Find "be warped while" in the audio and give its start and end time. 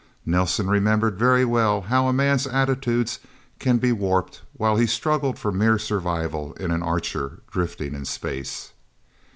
3.79-4.75